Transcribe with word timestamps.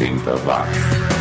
80 0.00 0.46
watts. 0.46 1.19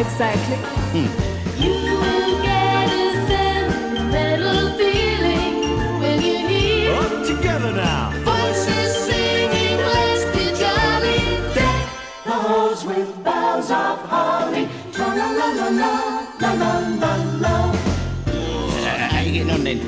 Exactly. 0.00 0.56
Hmm. 0.94 1.08
You 1.60 1.72
get 2.42 2.88
a 2.88 2.90
sentimental 3.26 4.60
feeling 4.78 5.56
when 6.00 6.16
you 6.22 6.36
hear. 6.46 6.94
Up 6.94 7.12
together 7.26 7.72
now. 7.72 8.12
Voices 8.24 8.92
singing, 9.06 9.78
let's 9.78 10.24
be 10.36 10.44
jolly. 10.58 11.20
Deck 11.54 11.84
the 12.24 12.30
halls 12.30 12.84
with 12.84 13.08
boughs 13.24 13.70
of 13.70 13.98
holly. 14.08 14.68
On 14.98 15.18
then. 19.64 19.78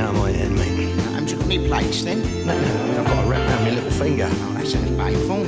Out 0.00 0.14
of 0.14 0.20
my 0.20 0.30
head, 0.30 0.50
mate. 0.52 0.90
Haven't 1.12 1.30
you 1.30 1.36
got 1.36 1.44
any 1.44 1.68
plates 1.68 2.02
then? 2.02 2.18
No, 2.46 2.58
no, 2.58 3.00
I've 3.00 3.06
got 3.06 3.22
to 3.22 3.28
wrap 3.28 3.48
around 3.48 3.64
my 3.64 3.70
little 3.70 3.90
finger. 3.90 4.28
Oh, 4.28 4.52
that 4.54 4.66
sounds 4.66 4.90
painful 4.96 5.44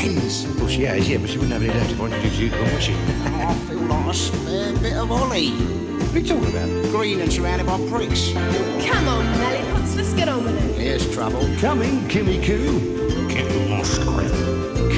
friends? 0.00 0.46
Well, 0.58 0.68
she 0.68 0.82
has, 0.82 1.08
yeah, 1.08 1.18
but 1.18 1.30
she 1.30 1.38
wouldn't 1.38 1.52
have 1.52 1.62
any 1.62 1.72
left 1.72 1.90
if 1.90 2.00
I 2.00 2.06
introduced 2.06 2.38
you 2.38 2.50
to 2.50 2.56
them, 2.56 2.72
would 2.72 2.82
she? 2.82 2.92
I 2.92 3.54
feel 3.66 3.78
like 3.78 4.06
a 4.06 4.14
spare 4.14 4.72
bit 4.74 4.96
of 4.96 5.10
Ollie. 5.10 5.50
what 5.50 6.14
are 6.14 6.18
you 6.18 6.26
talking 6.26 6.50
about? 6.50 6.68
Green 6.92 7.20
and 7.20 7.32
surrounded 7.32 7.66
by 7.66 7.78
pricks. 7.88 8.32
Come 8.32 9.08
on, 9.08 9.24
Lollipops, 9.40 9.96
let's 9.96 10.12
get 10.12 10.28
on 10.28 10.44
with 10.44 10.56
it. 10.56 10.80
Here's 10.80 11.14
trouble. 11.14 11.48
Coming, 11.58 12.00
Kimmy 12.08 12.42
Coo. 12.44 12.94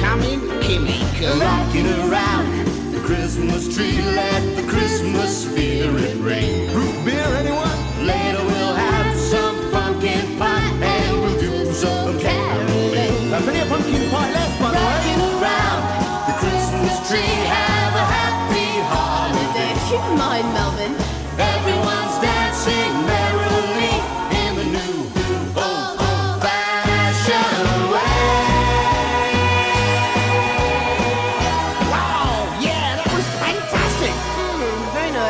Coming, 0.01 0.39
Kimmy. 0.65 0.99
Coo. 1.17 1.39
Rocking 1.39 1.87
around 2.03 2.91
the 2.91 2.99
Christmas 3.05 3.73
tree, 3.73 4.01
let 4.01 4.41
the 4.57 4.67
Christmas 4.67 5.45
spirit 5.45 6.17
reign. 6.17 6.73
Root 6.73 7.05
beer, 7.05 7.29
anyone? 7.39 8.05
Later 8.05 8.48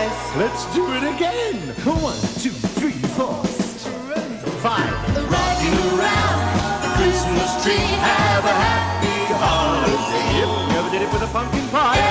Hmm. 0.08 0.40
Let's 0.40 0.64
do 0.74 0.86
it 0.94 1.04
again. 1.04 1.56
One, 1.84 2.16
two, 2.40 2.56
three, 2.80 2.96
four, 3.18 3.44
five. 4.64 4.94
Rocking 5.28 5.76
around 5.92 6.84
the 6.84 6.90
Christmas 6.96 7.64
tree. 7.64 7.76
Have 7.76 8.46
a 8.46 8.56
happy 8.66 9.34
holiday. 9.36 10.40
Yep, 10.40 10.72
you 10.72 10.78
ever 10.80 10.90
did 10.90 11.02
it 11.02 11.12
with 11.12 11.24
a 11.24 11.28
pumpkin 11.34 11.68
pie? 11.70 12.09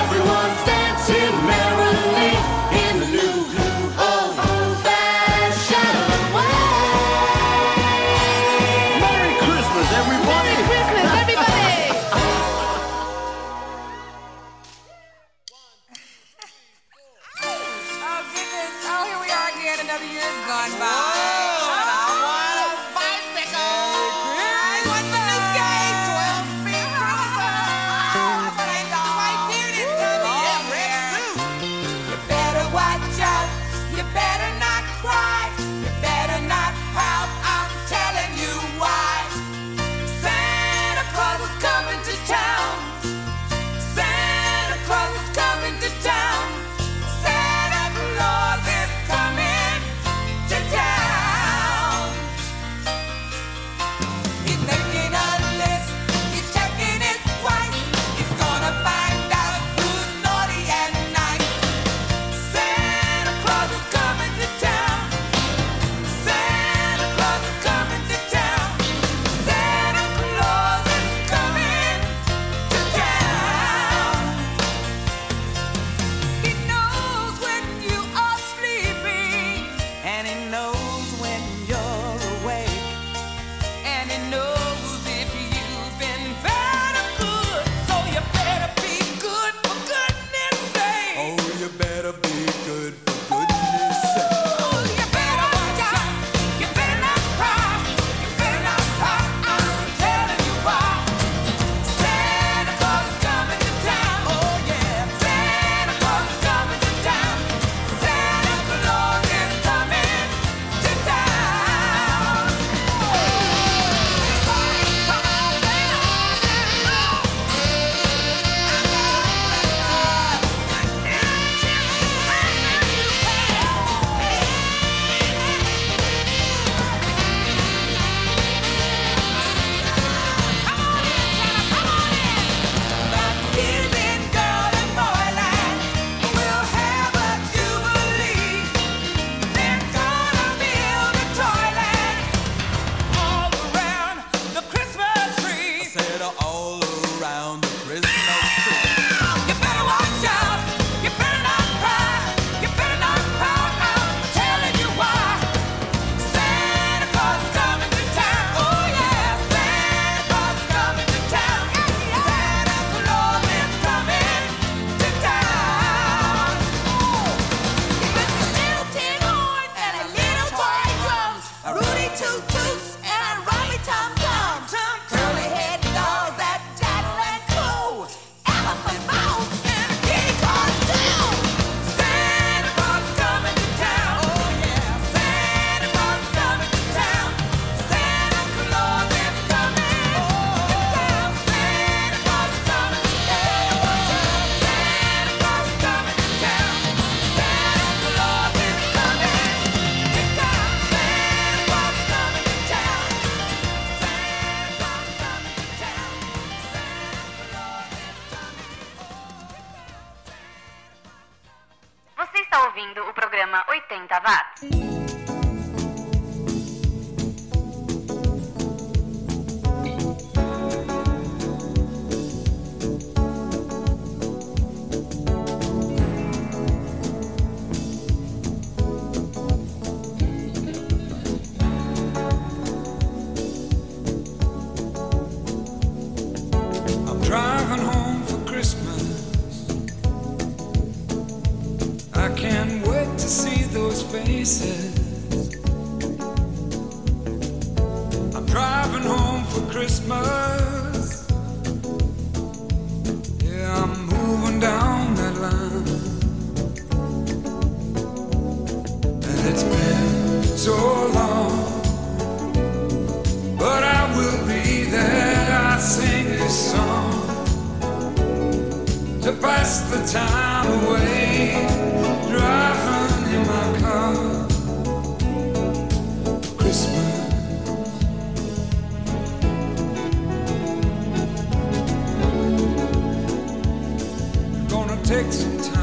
Some 285.31 285.57
time. 285.57 285.78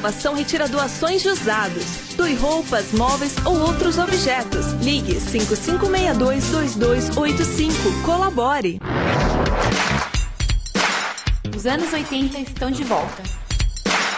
Salvação 0.00 0.34
retira 0.34 0.66
doações 0.66 1.20
de 1.20 1.28
usados. 1.28 2.14
Doe 2.16 2.34
roupas, 2.34 2.90
móveis 2.92 3.36
ou 3.44 3.60
outros 3.60 3.98
objetos. 3.98 4.72
Ligue 4.80 5.16
5562-2285. 5.16 8.02
Colabore. 8.02 8.80
Os 11.54 11.66
anos 11.66 11.92
80 11.92 12.38
estão 12.38 12.70
de 12.70 12.82
volta. 12.82 13.22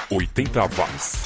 80 0.09 0.69
Watts. 0.69 1.22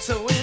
so 0.00 0.18
we. 0.22 0.39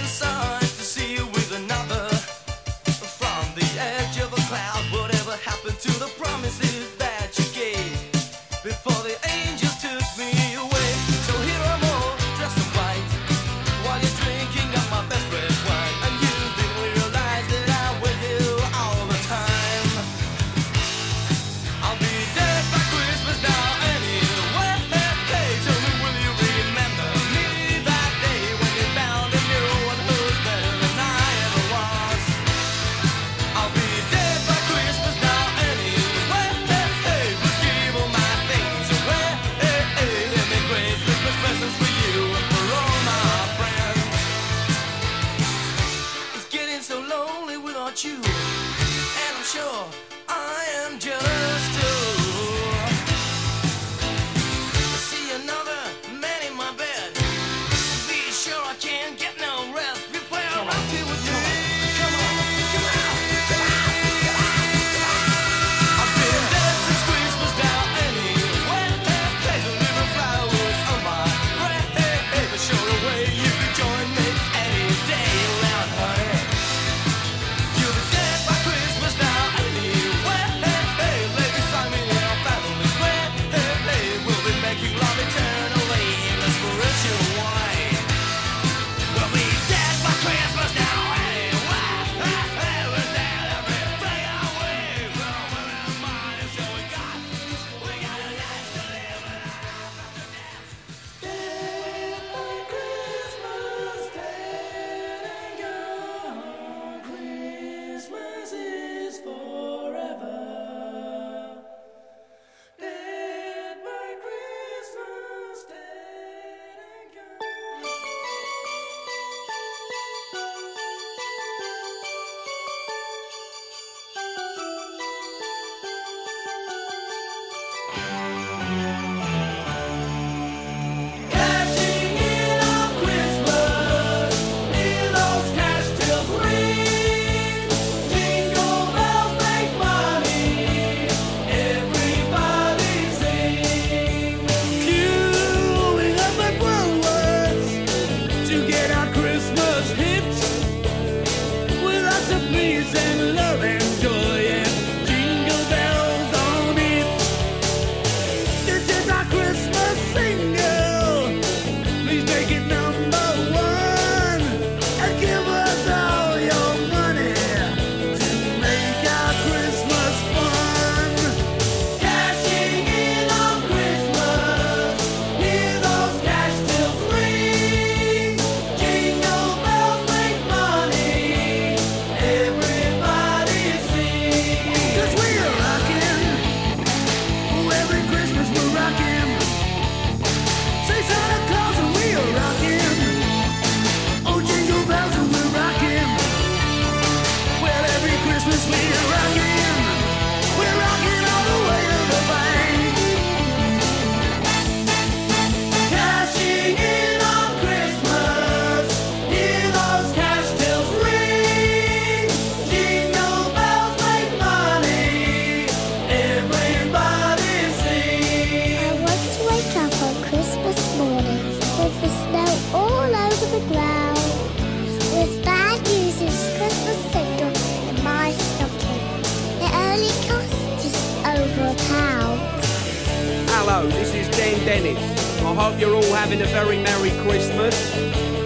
Dennis. 234.68 235.00
I 235.40 235.56
hope 235.56 235.80
you're 235.80 235.96
all 235.96 236.14
having 236.14 236.42
a 236.42 236.46
very 236.48 236.84
Merry 236.84 237.12
Christmas. 237.24 237.74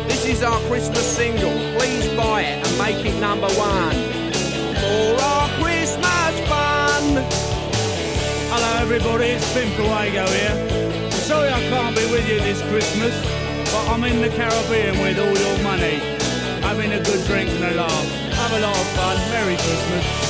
This 0.06 0.24
is 0.28 0.44
our 0.44 0.60
Christmas 0.70 1.02
single. 1.02 1.50
Please 1.76 2.08
buy 2.14 2.44
it 2.44 2.62
and 2.62 2.78
make 2.78 3.04
it 3.04 3.20
number 3.20 3.50
one. 3.58 3.98
For 4.78 5.18
our 5.18 5.50
Christmas 5.58 6.34
fun. 6.46 7.26
Hello 8.54 8.72
everybody, 8.84 9.34
it's 9.34 9.52
Finn 9.52 9.74
Fuego 9.74 10.28
here. 10.30 11.10
Sorry 11.10 11.50
I 11.50 11.60
can't 11.74 11.96
be 11.98 12.06
with 12.14 12.30
you 12.30 12.38
this 12.42 12.62
Christmas, 12.70 13.18
but 13.74 13.90
I'm 13.90 14.04
in 14.04 14.22
the 14.22 14.30
Caribbean 14.30 15.02
with 15.02 15.18
all 15.18 15.34
your 15.34 15.58
money. 15.64 15.98
Having 16.62 16.94
a 16.94 17.02
good 17.02 17.26
drink 17.26 17.50
and 17.50 17.66
a 17.66 17.74
laugh. 17.82 18.08
Have 18.38 18.54
a 18.54 18.60
lot 18.60 18.78
of 18.78 18.88
fun. 18.94 19.18
Merry 19.34 19.56
Christmas. 19.56 20.21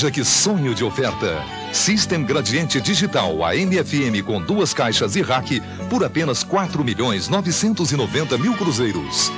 Veja 0.00 0.10
que 0.10 0.24
sonho 0.24 0.74
de 0.74 0.82
oferta. 0.82 1.44
System 1.74 2.24
Gradiente 2.24 2.80
Digital 2.80 3.44
AMFM 3.44 4.24
com 4.24 4.40
duas 4.40 4.72
caixas 4.72 5.14
e 5.14 5.20
rack 5.20 5.60
por 5.90 6.02
apenas 6.02 6.42
4 6.42 6.82
milhões 6.82 7.28
990 7.28 8.38
mil 8.38 8.54
cruzeiros. 8.54 9.30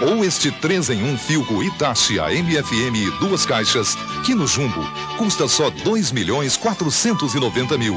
Ou 0.00 0.24
este 0.24 0.50
3 0.50 0.90
em 0.90 1.12
1 1.12 1.16
Filco 1.16 1.62
Itachi 1.62 2.18
AMFM 2.18 2.96
e 2.96 3.10
duas 3.20 3.46
caixas, 3.46 3.96
que 4.26 4.34
no 4.34 4.48
Jumbo 4.48 4.82
custa 5.16 5.46
só 5.46 5.70
2 5.70 6.10
milhões 6.10 6.56
490 6.56 7.78
mil. 7.78 7.94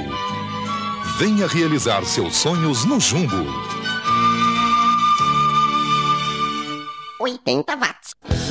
Venha 1.17 1.47
realizar 1.47 2.06
seus 2.06 2.36
sonhos 2.36 2.86
no 2.86 2.99
Jumbo. 2.99 3.43
80 7.19 7.76
watts. 7.76 8.42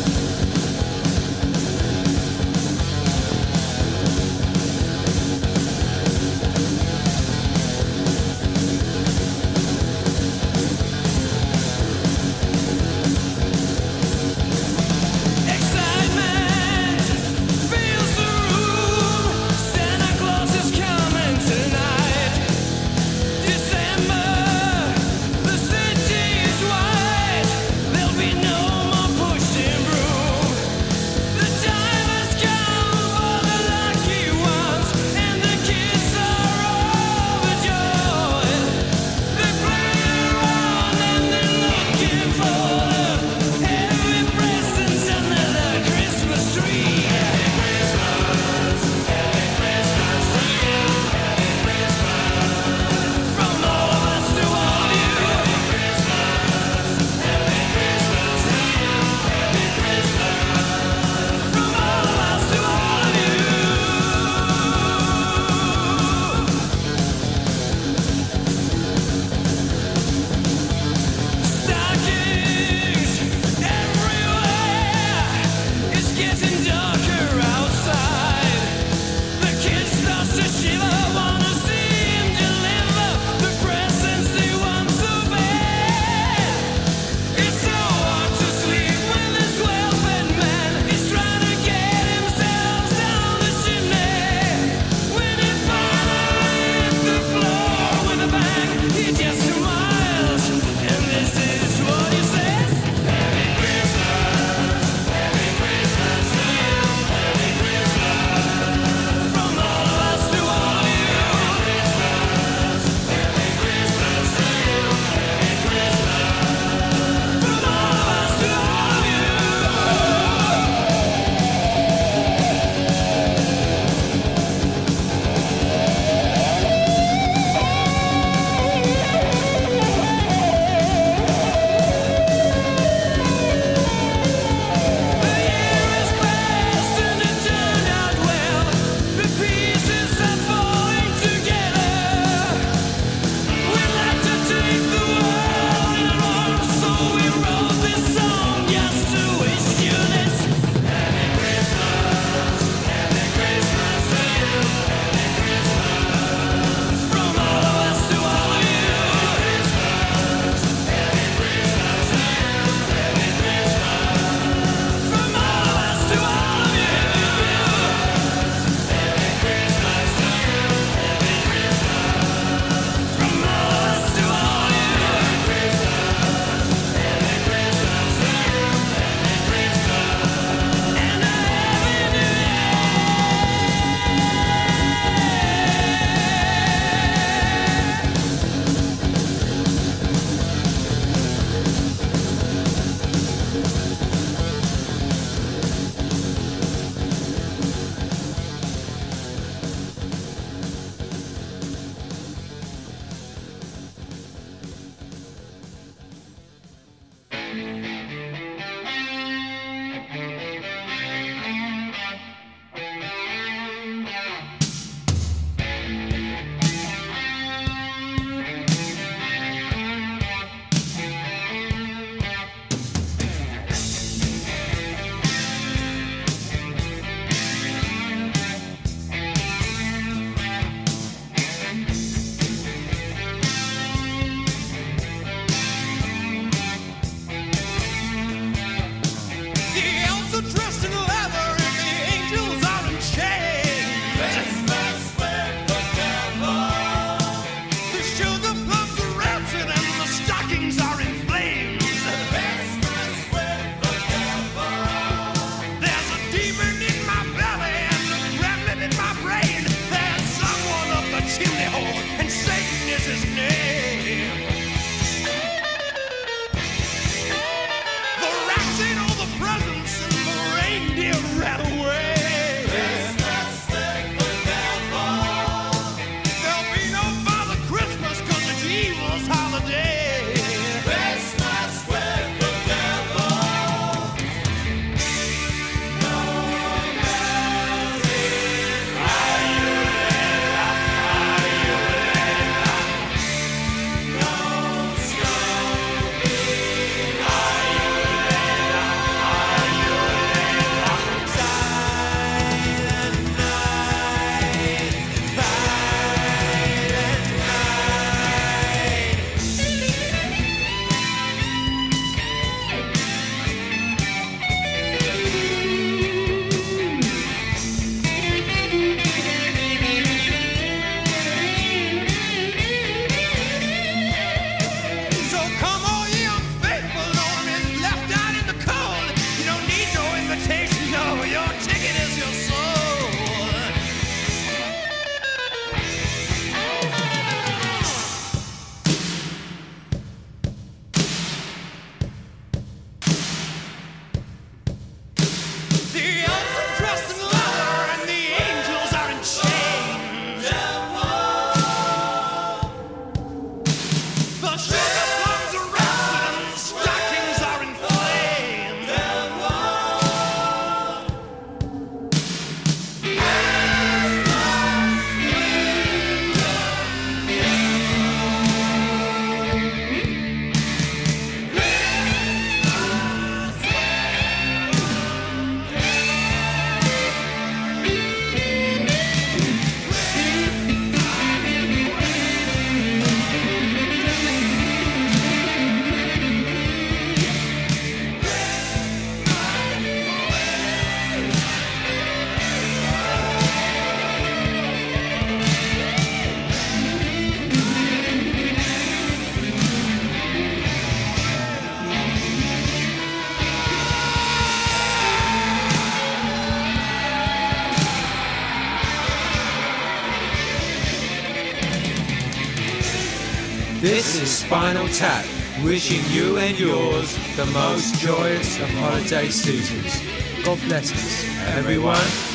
Spinal 414.52 414.86
Tap, 414.88 415.24
wishing 415.64 416.04
you 416.14 416.36
and 416.36 416.58
yours 416.58 417.16
the 417.36 417.46
most 417.46 417.98
joyous 417.98 418.60
of 418.60 418.68
holiday 418.68 419.30
seasons. 419.30 420.02
God 420.44 420.60
bless 420.68 420.92
us, 420.92 421.24
everyone. 421.56 422.31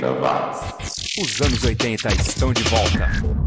80 0.00 0.12
watts. 0.20 1.18
Os 1.18 1.40
anos 1.42 1.62
80 1.62 2.08
estão 2.14 2.52
de 2.52 2.62
volta. 2.64 3.39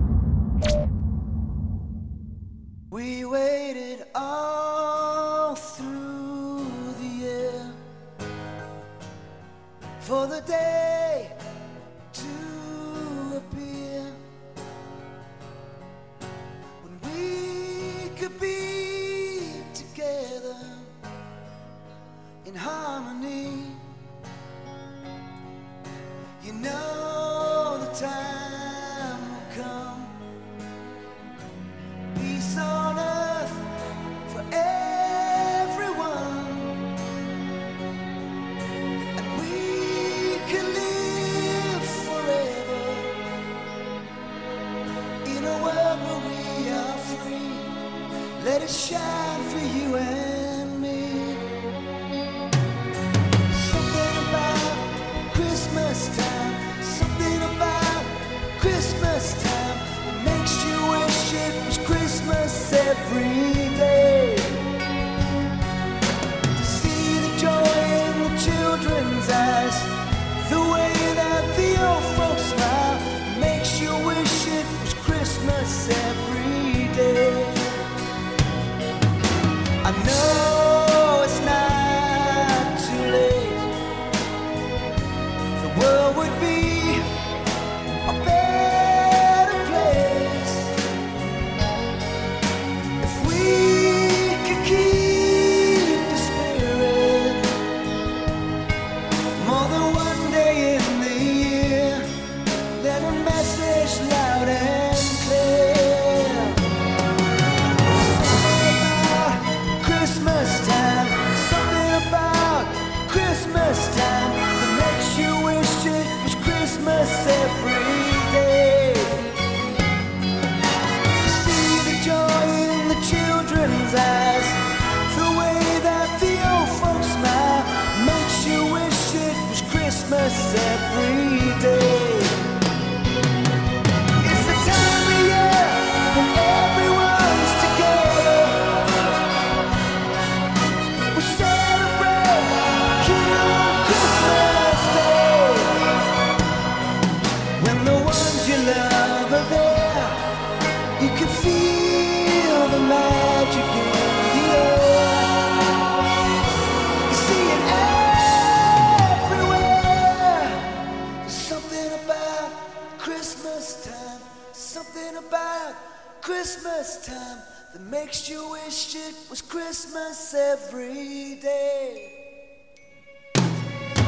Christmas 163.34 163.86
time, 163.86 164.22
something 164.52 165.18
about 165.18 165.74
Christmas 166.22 167.04
time 167.04 167.40
that 167.74 167.82
makes 167.82 168.30
you 168.30 168.48
wish 168.52 168.96
it 168.96 169.16
was 169.28 169.42
Christmas 169.42 170.36
every 170.36 171.40
day. 171.42 172.12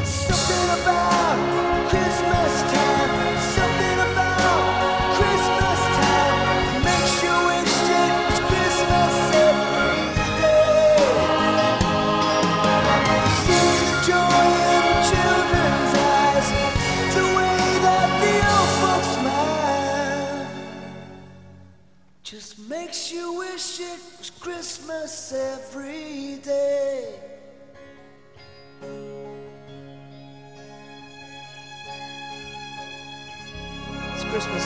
Something 0.04 0.84
about 0.84 1.25
Christmas 24.46 25.34
every 25.34 26.38
day. 26.44 27.16
It's 34.14 34.24
Christmas 34.26 34.65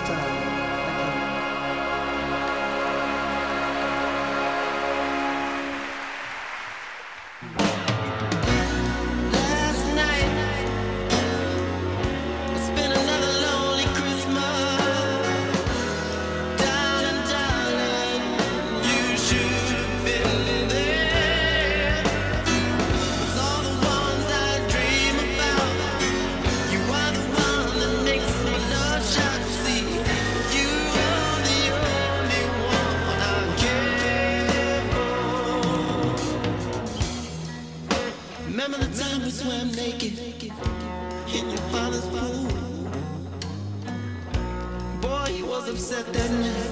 upset 45.70 46.06
that 46.14 46.32
night. 46.32 46.70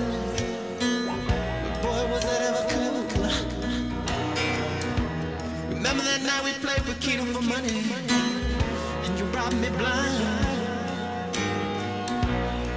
Boy, 1.83 2.07
was 2.09 2.23
that 2.23 2.41
ever 2.49 2.65
comical. 2.73 3.29
Remember 5.69 6.03
that 6.03 6.21
night 6.23 6.43
we 6.43 6.51
played 6.65 6.81
Bikini 6.87 7.25
for 7.31 7.43
money, 7.43 7.83
and 9.03 9.19
you 9.19 9.25
robbed 9.25 9.55
me 9.55 9.69
blind. 9.77 10.23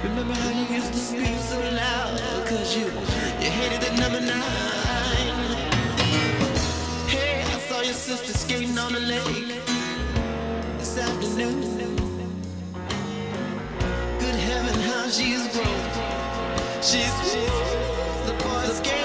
Remember 0.03 0.33
how 0.33 0.49
you 0.51 0.75
used 0.75 0.93
to 0.93 0.99
scream 0.99 1.37
so 1.39 1.59
loud, 1.81 2.19
cause 2.45 2.77
you, 2.77 2.85
you 3.43 3.49
hated 3.59 3.81
that 3.81 3.97
number 3.97 4.21
nine. 4.21 5.27
Hey, 7.07 7.41
I 7.41 7.59
saw 7.67 7.81
your 7.81 7.93
sister 7.93 8.33
skating 8.33 8.77
on 8.77 8.93
the 8.93 8.99
lake 8.99 9.63
this 10.77 10.97
afternoon 10.99 12.00
heaven 14.51 14.81
how 14.81 15.07
she's 15.07 15.47
grown. 15.53 15.81
She's 16.81 17.15
the 18.25 18.35
boys' 18.43 18.81
game. 18.81 19.00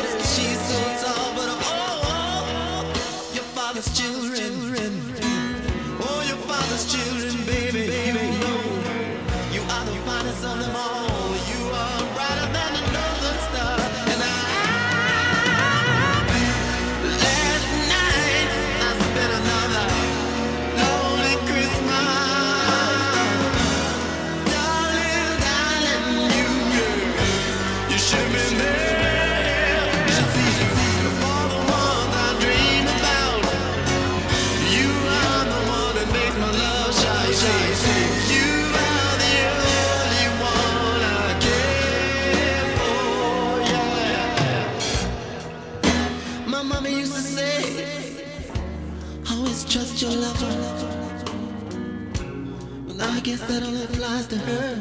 that 53.49 53.62
only 53.62 53.84
applies 53.84 54.26
to 54.26 54.36
her. 54.36 54.80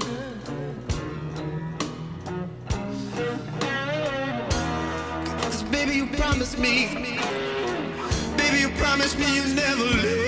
Cause 5.42 5.64
baby, 5.64 5.96
you 5.96 6.08
promised 6.08 6.58
me. 6.58 6.88
Baby, 8.38 8.60
you 8.62 8.70
promised 8.78 9.20
me 9.20 9.36
you 9.36 9.54
never 9.54 9.84
leave. 9.84 10.25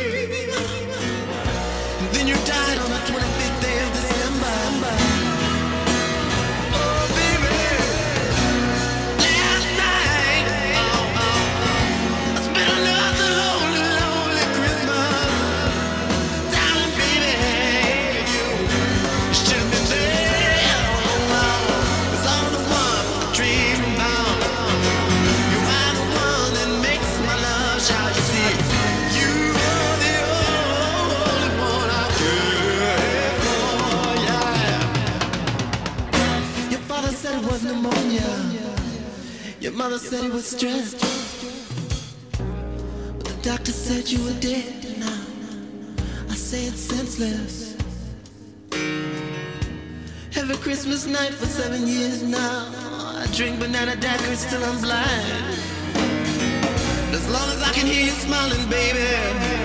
Christmas 50.77 51.07
night 51.07 51.33
for 51.33 51.47
seven 51.47 51.87
years 51.87 52.21
now. 52.21 52.69
I 53.17 53.25
drink 53.33 53.59
banana 53.59 53.93
daiquiris 53.93 54.47
till 54.47 54.63
I'm 54.63 54.79
blind. 54.79 55.57
As 57.15 57.27
long 57.31 57.49
as 57.49 57.63
I 57.63 57.71
can 57.73 57.87
hear 57.87 58.05
you 58.05 58.11
smiling, 58.11 58.69
baby. 58.69 59.56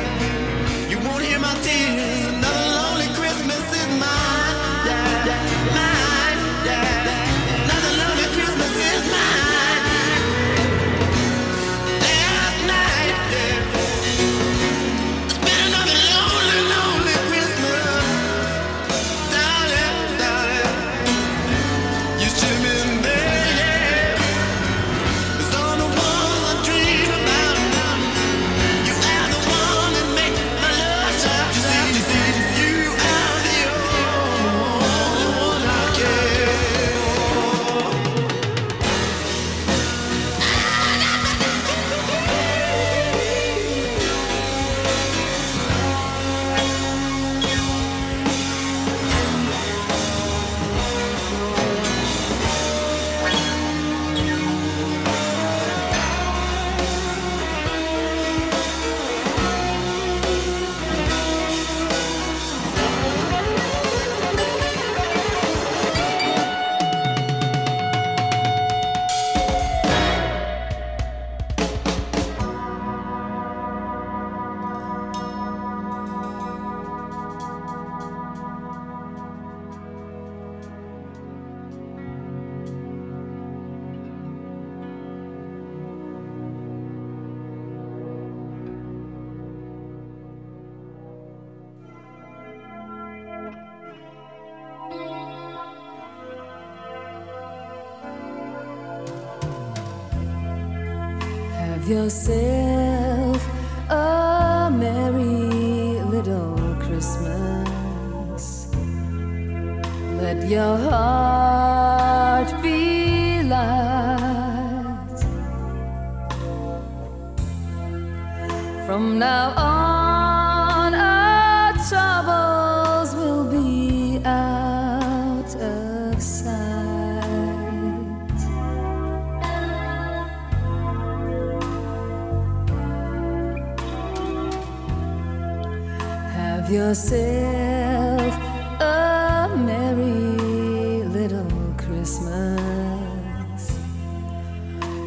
Christmas. 142.13 143.63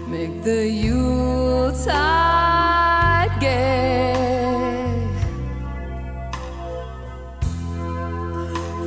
Make 0.07 0.43
the 0.43 0.67
Yuletide 0.67 1.79
gay. 3.39 4.15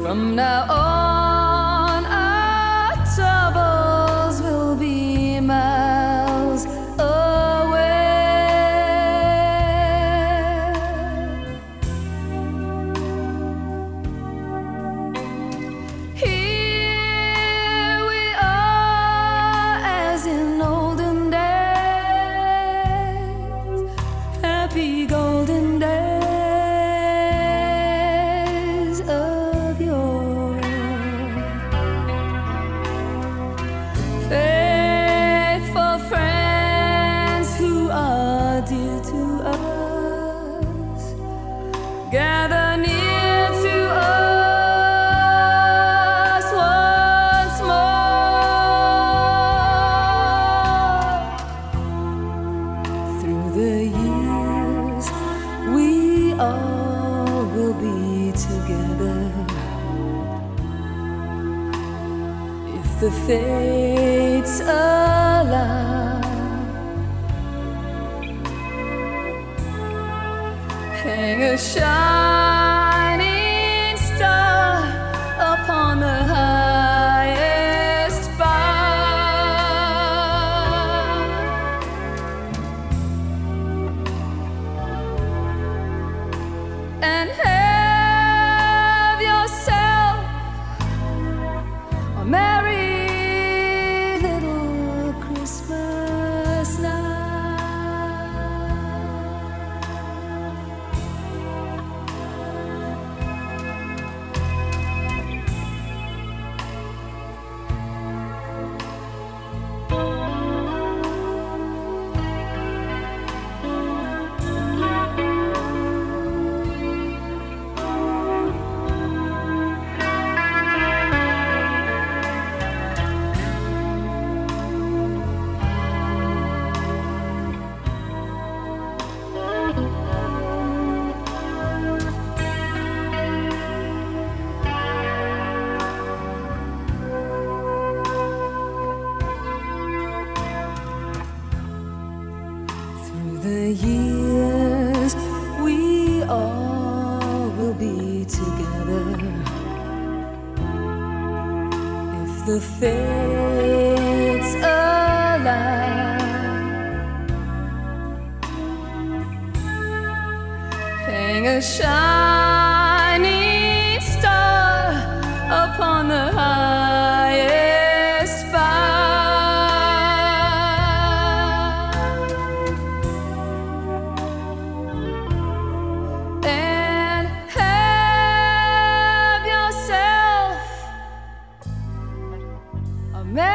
From 0.03 0.35
now 0.35 0.66
on. 0.69 0.88
and 87.03 87.47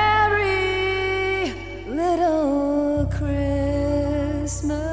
Merry 0.03 1.53
Little 1.87 3.07
Christmas. 3.17 4.92